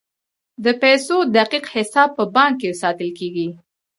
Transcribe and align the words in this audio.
د 0.63 0.65
پیسو 0.81 1.15
دقیق 1.35 1.65
حساب 1.75 2.09
په 2.17 2.23
بانک 2.35 2.55
کې 2.61 2.77
ساتل 2.81 3.09
کیږي. 3.19 3.47